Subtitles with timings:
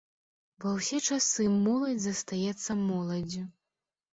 [0.63, 3.43] Ва ўсе часы моладзь застаецца моладдзю.